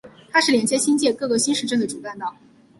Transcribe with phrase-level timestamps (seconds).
[0.31, 2.35] 它是连接新界各个新市镇的主干道。